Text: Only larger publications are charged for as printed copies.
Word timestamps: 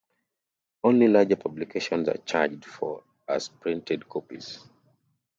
Only 0.83 1.07
larger 1.07 1.35
publications 1.35 2.09
are 2.09 2.17
charged 2.25 2.65
for 2.65 3.03
as 3.27 3.49
printed 3.49 4.09
copies. 4.09 4.57